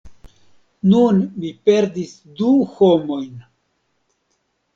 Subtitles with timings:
[0.93, 3.37] Nun mi perdis du homojn!